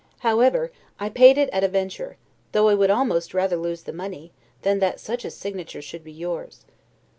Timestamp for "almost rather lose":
2.89-3.83